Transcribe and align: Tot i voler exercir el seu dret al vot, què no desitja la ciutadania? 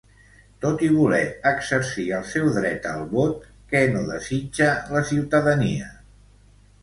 Tot 0.63 0.79
i 0.85 0.87
voler 0.93 1.25
exercir 1.49 2.05
el 2.19 2.23
seu 2.29 2.47
dret 2.55 2.87
al 2.93 3.05
vot, 3.13 3.45
què 3.73 3.83
no 3.91 4.01
desitja 4.07 4.71
la 4.95 5.03
ciutadania? 5.11 5.93